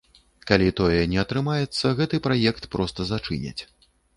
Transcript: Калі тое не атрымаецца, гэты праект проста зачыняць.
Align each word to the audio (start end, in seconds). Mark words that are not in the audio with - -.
Калі 0.51 0.69
тое 0.79 1.01
не 1.11 1.19
атрымаецца, 1.25 1.93
гэты 2.01 2.23
праект 2.31 2.69
проста 2.73 2.99
зачыняць. 3.15 3.59